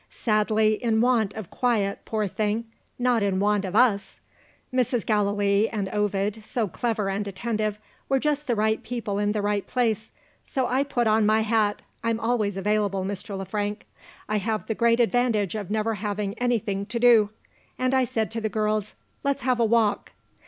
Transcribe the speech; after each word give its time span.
Sadly 0.09 0.83
in 0.83 0.99
want 0.99 1.35
of 1.35 1.51
quiet, 1.51 1.99
poor 2.05 2.27
thing 2.27 2.65
not 2.97 3.21
in 3.21 3.39
want 3.39 3.65
of 3.65 3.75
us. 3.75 4.19
Mrs. 4.73 5.05
Gallilee 5.05 5.69
and 5.69 5.89
Ovid, 5.89 6.43
so 6.43 6.67
clever 6.67 7.07
and 7.07 7.27
attentive, 7.27 7.77
were 8.09 8.17
just 8.17 8.47
the 8.47 8.55
right 8.55 8.81
people 8.81 9.19
in 9.19 9.31
the 9.31 9.43
right 9.43 9.67
place. 9.67 10.09
So 10.43 10.65
I 10.65 10.83
put 10.83 11.05
on 11.05 11.27
my 11.27 11.41
hat 11.41 11.83
I'm 12.03 12.19
always 12.19 12.57
available, 12.57 13.05
Mr. 13.05 13.37
Le 13.37 13.45
Frank; 13.45 13.85
I 14.27 14.37
have 14.39 14.65
the 14.65 14.73
great 14.73 14.99
advantage 14.99 15.53
of 15.53 15.69
never 15.69 15.93
having 15.93 16.33
anything 16.39 16.87
to 16.87 16.99
do 16.99 17.29
and 17.77 17.93
I 17.93 18.05
said 18.05 18.31
to 18.31 18.41
the 18.41 18.49
girls, 18.49 18.95
'Let's 19.23 19.43
have 19.43 19.59
a 19.59 19.65
walk. 19.65 20.13